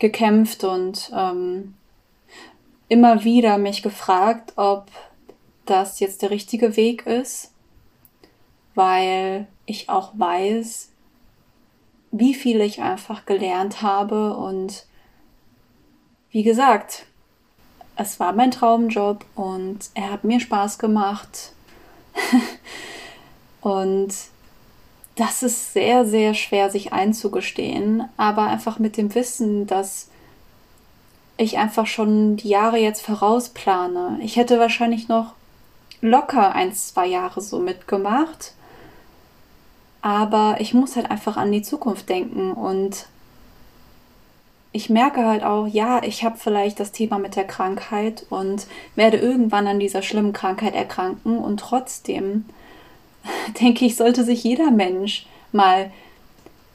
[0.00, 1.76] gekämpft und ähm,
[2.88, 4.88] immer wieder mich gefragt, ob
[5.64, 7.52] das jetzt der richtige Weg ist,
[8.74, 10.90] weil ich auch weiß,
[12.10, 14.86] wie viel ich einfach gelernt habe und
[16.30, 17.06] wie gesagt,
[17.94, 21.52] es war mein Traumjob und er hat mir Spaß gemacht.
[23.64, 24.14] und
[25.16, 30.08] das ist sehr, sehr schwer sich einzugestehen, aber einfach mit dem Wissen, dass
[31.36, 34.20] ich einfach schon die Jahre jetzt vorausplane.
[34.22, 35.34] Ich hätte wahrscheinlich noch
[36.00, 38.54] locker ein, zwei Jahre so mitgemacht
[40.04, 43.06] aber ich muss halt einfach an die Zukunft denken und
[44.70, 49.16] ich merke halt auch, ja, ich habe vielleicht das Thema mit der Krankheit und werde
[49.16, 52.44] irgendwann an dieser schlimmen Krankheit erkranken und trotzdem
[53.60, 55.90] denke ich, sollte sich jeder Mensch mal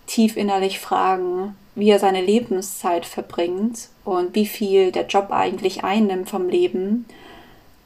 [0.07, 6.29] tief innerlich fragen, wie er seine Lebenszeit verbringt und wie viel der Job eigentlich einnimmt
[6.29, 7.05] vom Leben.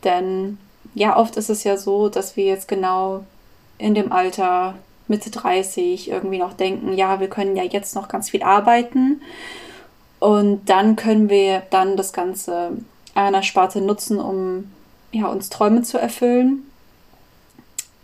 [0.04, 0.58] Denn
[0.96, 3.24] ja, oft ist es ja so, dass wir jetzt genau
[3.78, 4.76] in dem Alter
[5.08, 9.22] Mitte 30 irgendwie noch denken, ja, wir können ja jetzt noch ganz viel arbeiten
[10.20, 12.78] und dann können wir dann das Ganze
[13.14, 14.72] einer Sparte nutzen, um
[15.12, 16.64] ja, uns Träume zu erfüllen,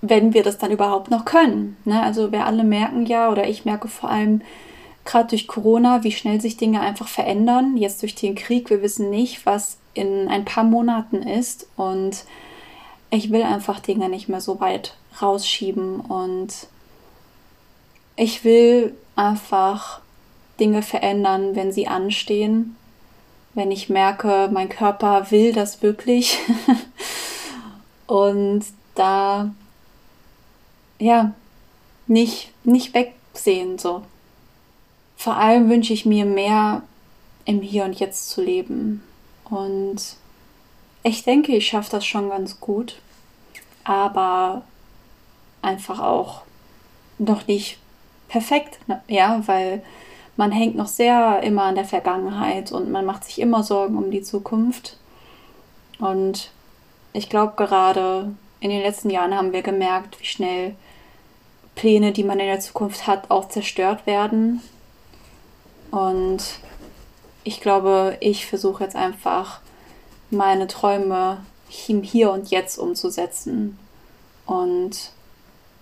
[0.02, 1.78] wenn wir das dann überhaupt noch können.
[1.86, 2.02] Ne?
[2.02, 4.42] Also wir alle merken ja, oder ich merke vor allem
[5.06, 7.78] gerade durch Corona, wie schnell sich Dinge einfach verändern.
[7.78, 12.24] Jetzt durch den Krieg, wir wissen nicht, was in ein paar Monaten ist und
[13.10, 16.68] ich will einfach Dinge nicht mehr so weit rausschieben und
[18.16, 20.02] ich will einfach
[20.60, 22.76] Dinge verändern, wenn sie anstehen.
[23.56, 26.38] Wenn ich merke, mein Körper will das wirklich.
[28.08, 28.64] und
[28.96, 29.50] da,
[31.00, 31.34] ja,
[32.08, 34.04] nicht, nicht wegsehen, so.
[35.16, 36.84] Vor allem wünsche ich mir mehr
[37.46, 39.04] im Hier und Jetzt zu leben.
[39.46, 40.16] Und
[41.04, 43.02] ich denke, ich schaffe das schon ganz gut.
[43.84, 44.64] Aber
[45.62, 46.44] einfach auch
[47.18, 47.80] noch nicht
[48.28, 49.02] perfekt, ne?
[49.08, 49.84] ja, weil
[50.38, 54.10] man hängt noch sehr immer an der Vergangenheit und man macht sich immer Sorgen um
[54.10, 54.98] die Zukunft.
[56.00, 56.52] Und
[57.12, 58.32] ich glaube, gerade
[58.62, 60.76] in den letzten Jahren haben wir gemerkt, wie schnell
[61.80, 64.62] Pläne, die man in der Zukunft hat, auch zerstört werden.
[65.92, 66.44] Und
[67.46, 69.62] ich glaube, ich versuche jetzt einfach
[70.30, 71.38] meine Träume
[71.70, 73.80] hier und jetzt umzusetzen.
[74.46, 75.12] Und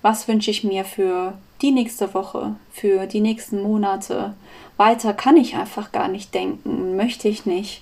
[0.04, 1.34] was wünsche ich mir für
[1.64, 4.36] die nächste Woche, für die nächsten Monate.
[4.78, 7.82] Weiter kann ich einfach gar nicht denken, möchte ich nicht,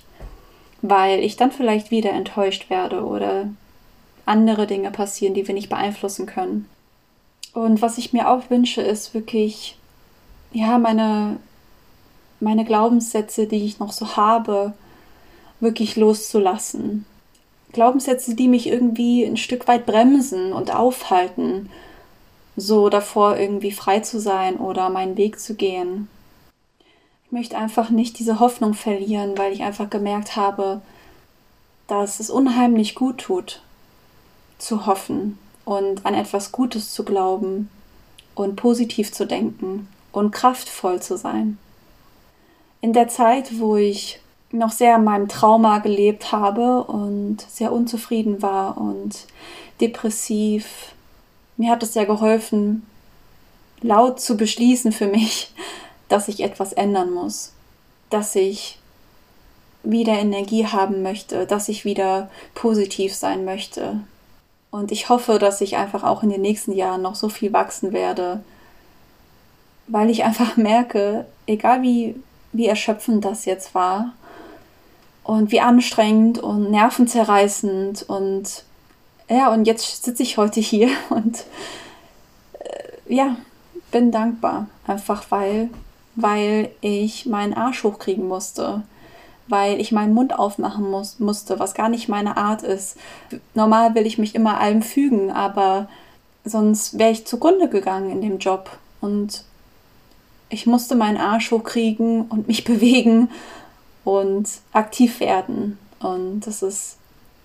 [0.80, 3.50] weil ich dann vielleicht wieder enttäuscht werde oder
[4.24, 6.66] andere Dinge passieren, die wir nicht beeinflussen können.
[7.56, 9.78] Und was ich mir auch wünsche, ist wirklich,
[10.52, 11.38] ja, meine,
[12.38, 14.74] meine Glaubenssätze, die ich noch so habe,
[15.58, 17.06] wirklich loszulassen.
[17.72, 21.70] Glaubenssätze, die mich irgendwie ein Stück weit bremsen und aufhalten
[22.56, 26.08] so davor irgendwie frei zu sein oder meinen Weg zu gehen.
[27.24, 30.82] Ich möchte einfach nicht diese Hoffnung verlieren, weil ich einfach gemerkt habe,
[31.86, 33.62] dass es unheimlich gut tut,
[34.58, 37.68] zu hoffen und an etwas Gutes zu glauben
[38.34, 41.58] und positiv zu denken und kraftvoll zu sein.
[42.80, 44.20] In der Zeit, wo ich
[44.52, 49.26] noch sehr in meinem Trauma gelebt habe und sehr unzufrieden war und
[49.80, 50.94] depressiv.
[51.56, 52.86] Mir hat es sehr geholfen,
[53.80, 55.52] laut zu beschließen für mich,
[56.08, 57.52] dass ich etwas ändern muss,
[58.08, 58.78] dass ich
[59.82, 64.00] wieder Energie haben möchte, dass ich wieder positiv sein möchte.
[64.76, 67.94] Und ich hoffe, dass ich einfach auch in den nächsten Jahren noch so viel wachsen
[67.94, 68.44] werde,
[69.86, 72.14] weil ich einfach merke, egal wie,
[72.52, 74.12] wie erschöpfend das jetzt war
[75.24, 78.64] und wie anstrengend und nervenzerreißend und
[79.30, 81.44] ja, und jetzt sitze ich heute hier und
[82.58, 83.36] äh, ja,
[83.90, 85.70] bin dankbar, einfach weil,
[86.16, 88.82] weil ich meinen Arsch hochkriegen musste,
[89.48, 92.96] weil ich meinen Mund aufmachen muss, musste, was gar nicht meine Art ist.
[93.54, 95.88] Normal will ich mich immer allem fügen, aber
[96.44, 99.44] sonst wäre ich zugrunde gegangen in dem Job und
[100.48, 103.30] ich musste meinen Arsch hochkriegen und mich bewegen
[104.04, 105.78] und aktiv werden.
[105.98, 106.96] Und das ist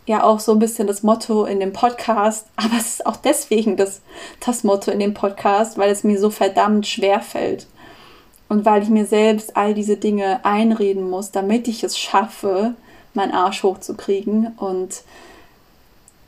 [0.05, 3.77] ja auch so ein bisschen das Motto in dem Podcast, aber es ist auch deswegen
[3.77, 4.01] das,
[4.45, 7.67] das Motto in dem Podcast, weil es mir so verdammt schwer fällt.
[8.51, 12.73] Und weil ich mir selbst all diese Dinge einreden muss, damit ich es schaffe,
[13.13, 15.03] meinen Arsch hochzukriegen und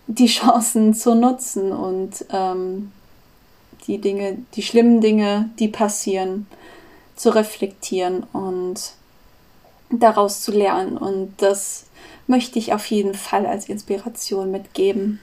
[0.08, 2.94] die Chancen zu nutzen und ähm,
[3.88, 6.48] die Dinge, die schlimmen Dinge, die passieren,
[7.18, 8.94] zu reflektieren und
[9.90, 10.96] daraus zu lernen.
[10.96, 11.88] Und das
[12.28, 15.20] möchte ich auf jeden Fall als Inspiration mitgeben.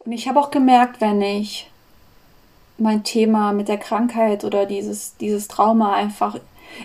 [0.00, 1.70] Und ich habe auch gemerkt, wenn ich
[2.78, 6.38] mein Thema mit der Krankheit oder dieses, dieses Trauma einfach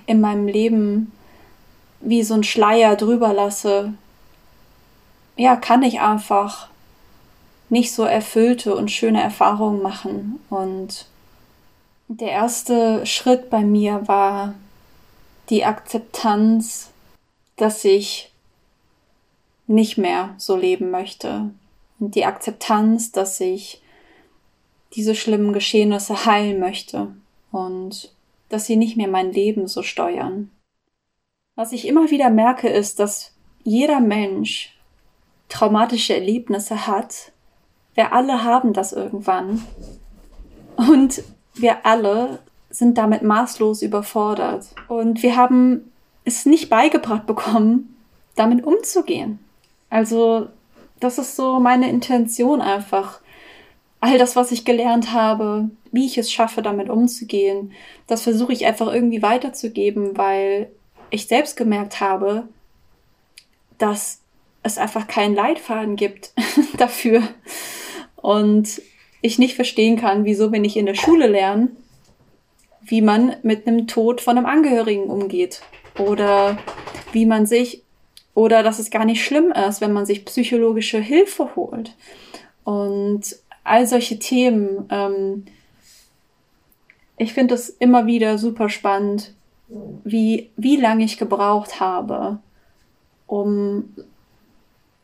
[0.06, 1.12] in meinem Leben
[1.99, 3.93] wie so ein Schleier drüber lasse,
[5.38, 6.67] ja, kann ich einfach
[7.69, 10.39] nicht so erfüllte und schöne Erfahrungen machen.
[10.49, 11.06] Und
[12.08, 14.56] der erste Schritt bei mir war
[15.49, 16.89] die Akzeptanz,
[17.56, 18.32] dass ich
[19.67, 21.51] nicht mehr so leben möchte.
[21.99, 23.80] Und die Akzeptanz, dass ich
[24.93, 27.13] diese schlimmen Geschehnisse heilen möchte
[27.51, 28.13] und
[28.49, 30.49] dass sie nicht mehr mein Leben so steuern.
[31.56, 34.75] Was ich immer wieder merke, ist, dass jeder Mensch
[35.49, 37.32] traumatische Erlebnisse hat.
[37.93, 39.65] Wir alle haben das irgendwann.
[40.75, 41.23] Und
[41.54, 44.67] wir alle sind damit maßlos überfordert.
[44.88, 45.91] Und wir haben
[46.23, 47.95] es nicht beigebracht bekommen,
[48.36, 49.39] damit umzugehen.
[49.89, 50.47] Also,
[50.99, 53.20] das ist so meine Intention einfach.
[54.01, 57.71] All das, was ich gelernt habe, wie ich es schaffe, damit umzugehen,
[58.07, 60.71] das versuche ich einfach irgendwie weiterzugeben, weil
[61.11, 62.47] ich selbst gemerkt habe,
[63.77, 64.21] dass
[64.63, 66.33] es einfach keinen Leitfaden gibt
[66.77, 67.23] dafür.
[68.15, 68.81] Und
[69.21, 71.69] ich nicht verstehen kann, wieso, wenn ich in der Schule lerne,
[72.81, 75.61] wie man mit einem Tod von einem Angehörigen umgeht.
[75.99, 76.57] Oder
[77.11, 77.83] wie man sich,
[78.33, 81.95] oder dass es gar nicht schlimm ist, wenn man sich psychologische Hilfe holt.
[82.63, 84.86] Und all solche Themen.
[84.89, 85.45] Ähm,
[87.17, 89.34] ich finde es immer wieder super spannend,
[90.04, 92.39] wie, wie lange ich gebraucht habe,
[93.28, 93.95] um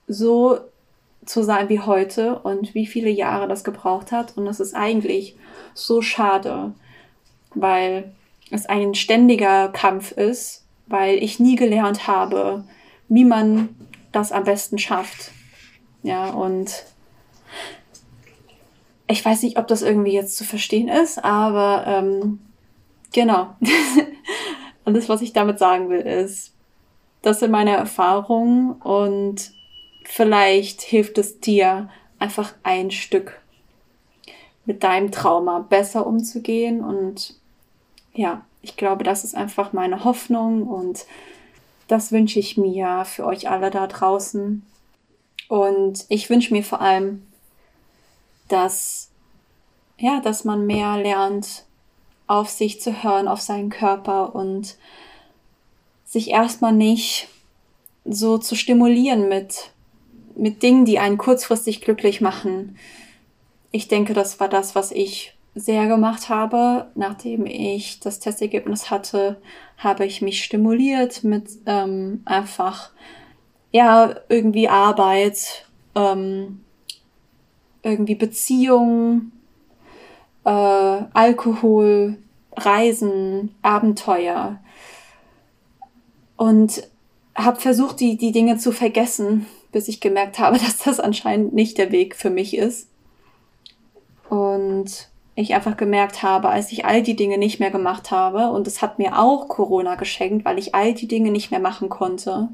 [0.08, 0.60] so
[1.26, 4.38] zu sein wie heute und wie viele Jahre das gebraucht hat.
[4.38, 5.36] Und das ist eigentlich
[5.74, 6.74] so schade,
[7.54, 8.12] weil
[8.50, 12.64] es ein ständiger Kampf ist, weil ich nie gelernt habe,
[13.10, 13.70] wie man
[14.12, 15.32] das am besten schafft.
[16.04, 16.86] Ja, und
[19.08, 22.40] ich weiß nicht, ob das irgendwie jetzt zu verstehen ist, aber ähm,
[23.14, 23.56] genau.
[24.86, 26.54] Alles, was ich damit sagen will, ist,
[27.22, 29.52] das sind meine Erfahrungen und
[30.06, 31.90] vielleicht hilft es dir
[32.20, 33.42] einfach ein Stück
[34.66, 36.84] mit deinem Trauma besser umzugehen.
[36.84, 37.36] Und
[38.14, 41.06] ja, ich glaube, das ist einfach meine Hoffnung und
[41.88, 44.66] das wünsche ich mir für euch alle da draußen.
[45.48, 47.24] Und ich wünsche mir vor allem,
[48.48, 49.12] dass,
[49.98, 51.66] ja, dass man mehr lernt,
[52.28, 54.78] auf sich zu hören, auf seinen Körper und
[56.04, 57.30] sich erstmal nicht
[58.06, 59.72] so zu stimulieren mit
[60.38, 62.78] mit Dingen, die einen kurzfristig glücklich machen.
[63.72, 66.88] Ich denke, das war das, was ich sehr gemacht habe.
[66.96, 69.42] Nachdem ich das Testergebnis hatte,
[69.78, 72.92] habe ich mich stimuliert mit ähm, einfach,
[73.72, 76.64] ja, irgendwie Arbeit, ähm,
[77.88, 79.32] irgendwie Beziehungen,
[80.44, 82.18] äh, Alkohol,
[82.56, 84.60] Reisen, Abenteuer.
[86.36, 86.84] Und
[87.36, 91.78] habe versucht, die, die Dinge zu vergessen, bis ich gemerkt habe, dass das anscheinend nicht
[91.78, 92.90] der Weg für mich ist.
[94.30, 98.66] Und ich einfach gemerkt habe, als ich all die Dinge nicht mehr gemacht habe, und
[98.68, 102.50] es hat mir auch Corona geschenkt, weil ich all die Dinge nicht mehr machen konnte,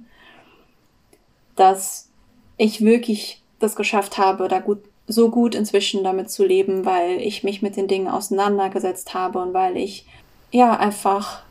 [1.55, 2.09] dass
[2.57, 7.43] ich wirklich das geschafft habe, da gut, so gut inzwischen damit zu leben, weil ich
[7.43, 10.06] mich mit den Dingen auseinandergesetzt habe und weil ich
[10.51, 11.41] ja einfach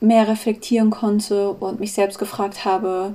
[0.00, 3.14] mehr reflektieren konnte und mich selbst gefragt habe,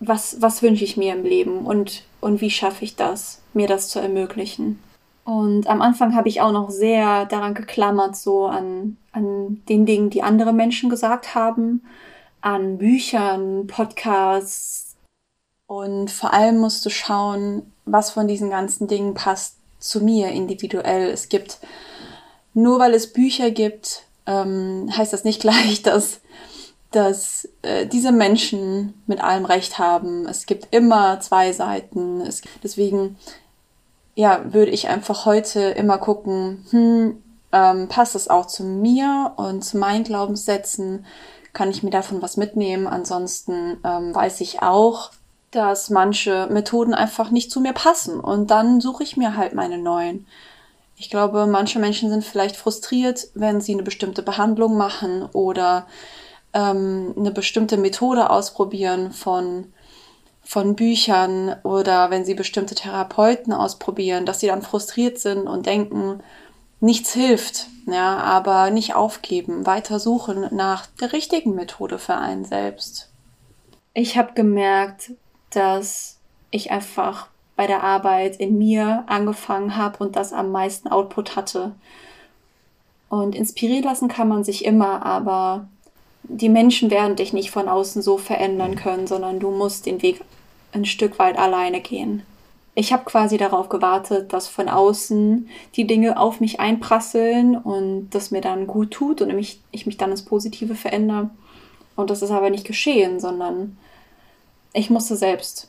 [0.00, 3.88] was, was wünsche ich mir im Leben und, und wie schaffe ich das, mir das
[3.88, 4.78] zu ermöglichen.
[5.24, 10.10] Und am Anfang habe ich auch noch sehr daran geklammert, so an, an den Dingen,
[10.10, 11.82] die andere Menschen gesagt haben,
[12.40, 14.87] an Büchern, Podcasts.
[15.68, 21.10] Und vor allem musst du schauen, was von diesen ganzen Dingen passt zu mir individuell.
[21.10, 21.58] Es gibt,
[22.54, 26.20] nur weil es Bücher gibt, ähm, heißt das nicht gleich, dass,
[26.90, 30.26] dass äh, diese Menschen mit allem Recht haben.
[30.26, 32.22] Es gibt immer zwei Seiten.
[32.22, 33.18] Es, deswegen
[34.14, 39.62] ja, würde ich einfach heute immer gucken, hm, ähm, passt es auch zu mir und
[39.62, 41.04] zu meinen Glaubenssätzen?
[41.52, 42.86] Kann ich mir davon was mitnehmen?
[42.86, 45.10] Ansonsten ähm, weiß ich auch,
[45.50, 49.78] dass manche Methoden einfach nicht zu mir passen und dann suche ich mir halt meine
[49.78, 50.26] neuen.
[50.96, 55.86] Ich glaube, manche Menschen sind vielleicht frustriert, wenn sie eine bestimmte Behandlung machen oder
[56.52, 59.72] ähm, eine bestimmte Methode ausprobieren von,
[60.42, 66.20] von Büchern oder wenn sie bestimmte Therapeuten ausprobieren, dass sie dann frustriert sind und denken,
[66.80, 73.10] nichts hilft, ja, aber nicht aufgeben, weiter suchen nach der richtigen Methode für einen selbst.
[73.94, 75.12] Ich habe gemerkt,
[75.50, 76.18] dass
[76.50, 81.72] ich einfach bei der Arbeit in mir angefangen habe und das am meisten Output hatte.
[83.08, 85.66] Und inspirieren lassen kann man sich immer, aber
[86.22, 90.20] die Menschen werden dich nicht von außen so verändern können, sondern du musst den Weg
[90.72, 92.22] ein Stück weit alleine gehen.
[92.74, 98.30] Ich habe quasi darauf gewartet, dass von außen die Dinge auf mich einprasseln und das
[98.30, 101.30] mir dann gut tut und ich, ich mich dann ins Positive verändere.
[101.96, 103.76] Und das ist aber nicht geschehen, sondern
[104.72, 105.68] ich musste selbst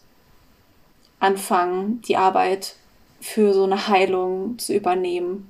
[1.20, 2.76] anfangen, die Arbeit
[3.22, 5.50] für so eine Heilung zu übernehmen.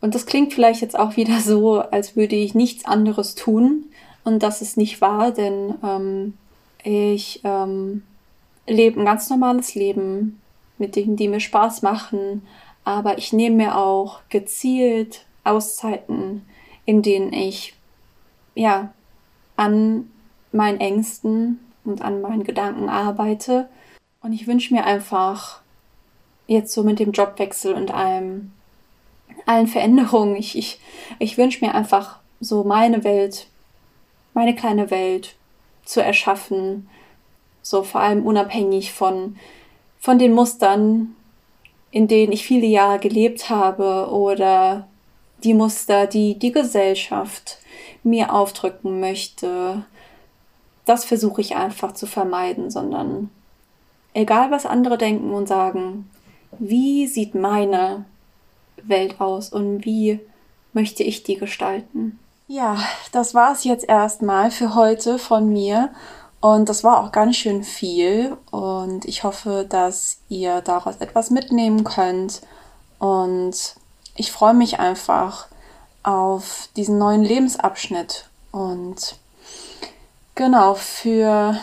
[0.00, 3.84] Und das klingt vielleicht jetzt auch wieder so, als würde ich nichts anderes tun.
[4.24, 6.34] Und das ist nicht wahr, denn ähm,
[6.82, 8.02] ich ähm,
[8.66, 10.40] lebe ein ganz normales Leben
[10.78, 12.46] mit Dingen, die mir Spaß machen.
[12.84, 16.46] Aber ich nehme mir auch gezielt Auszeiten,
[16.86, 17.74] in denen ich
[18.54, 18.92] ja
[19.56, 20.10] an
[20.52, 21.60] meinen Ängsten
[21.90, 23.68] und an meinen Gedanken arbeite
[24.22, 25.60] und ich wünsche mir einfach
[26.46, 28.52] jetzt so mit dem Jobwechsel und allem,
[29.46, 30.80] allen Veränderungen, ich, ich,
[31.18, 33.46] ich wünsche mir einfach so meine Welt,
[34.34, 35.36] meine kleine Welt
[35.84, 36.88] zu erschaffen,
[37.62, 39.36] so vor allem unabhängig von,
[39.98, 41.14] von den Mustern,
[41.90, 44.88] in denen ich viele Jahre gelebt habe oder
[45.44, 47.58] die Muster, die die Gesellschaft
[48.02, 49.84] mir aufdrücken möchte.
[50.90, 53.30] Das versuche ich einfach zu vermeiden, sondern
[54.12, 56.10] egal was andere denken und sagen,
[56.58, 58.06] wie sieht meine
[58.82, 60.18] Welt aus und wie
[60.72, 62.18] möchte ich die gestalten?
[62.48, 62.76] Ja,
[63.12, 65.90] das war es jetzt erstmal für heute von mir.
[66.40, 68.36] Und das war auch ganz schön viel.
[68.50, 72.40] Und ich hoffe, dass ihr daraus etwas mitnehmen könnt.
[72.98, 73.76] Und
[74.16, 75.46] ich freue mich einfach
[76.02, 78.28] auf diesen neuen Lebensabschnitt.
[78.50, 79.20] Und
[80.40, 81.56] genau, für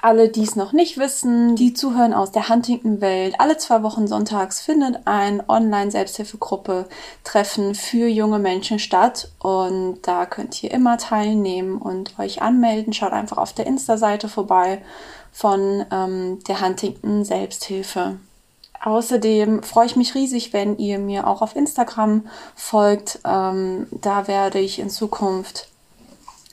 [0.00, 4.60] alle, die es noch nicht wissen, die zuhören aus der Huntington-Welt, alle zwei Wochen sonntags
[4.60, 9.32] findet ein Online-Selbsthilfegruppe-Treffen für junge Menschen statt.
[9.40, 12.92] Und da könnt ihr immer teilnehmen und euch anmelden.
[12.92, 14.80] Schaut einfach auf der Insta-Seite vorbei
[15.32, 18.18] von ähm, der Huntington Selbsthilfe.
[18.82, 23.18] Außerdem freue ich mich riesig, wenn ihr mir auch auf Instagram folgt.
[23.26, 25.69] Ähm, da werde ich in Zukunft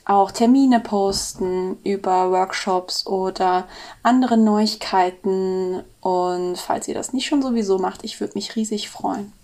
[0.08, 3.68] auch Termine posten über Workshops oder
[4.02, 5.84] andere Neuigkeiten.
[6.00, 9.34] Und falls ihr das nicht schon sowieso macht, ich würde mich riesig freuen.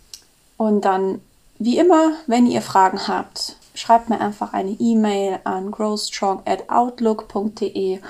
[0.56, 1.20] Und dann,
[1.58, 8.00] wie immer, wenn ihr Fragen habt, schreibt mir einfach eine E-Mail an growstrong@outlook.de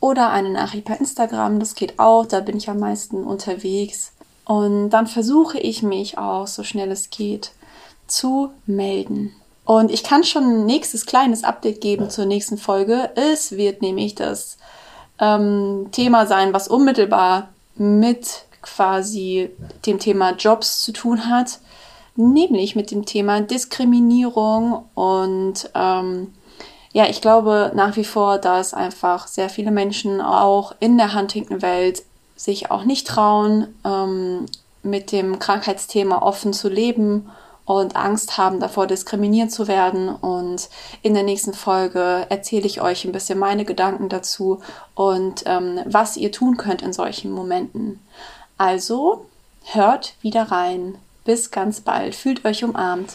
[0.00, 1.60] oder eine Nachricht per Instagram.
[1.60, 4.10] Das geht auch, da bin ich am meisten unterwegs.
[4.44, 7.52] Und dann versuche ich mich auch, so schnell es geht,
[8.08, 9.36] zu melden.
[9.64, 13.10] Und ich kann schon ein nächstes kleines Update geben zur nächsten Folge.
[13.14, 14.58] Es wird nämlich das
[15.20, 19.50] ähm, Thema sein, was unmittelbar mit quasi
[19.86, 21.60] dem Thema Jobs zu tun hat,
[22.16, 26.32] nämlich mit dem Thema Diskriminierung und ähm,
[26.92, 32.02] ja, ich glaube nach wie vor, dass einfach sehr viele Menschen auch in der Huntington-Welt
[32.36, 34.46] sich auch nicht trauen, ähm,
[34.82, 37.30] mit dem Krankheitsthema offen zu leben
[37.80, 40.08] und Angst haben davor, diskriminiert zu werden.
[40.08, 40.68] Und
[41.02, 44.60] in der nächsten Folge erzähle ich euch ein bisschen meine Gedanken dazu
[44.94, 48.00] und ähm, was ihr tun könnt in solchen Momenten.
[48.58, 49.26] Also
[49.64, 50.96] hört wieder rein.
[51.24, 52.14] Bis ganz bald.
[52.14, 53.12] Fühlt euch umarmt.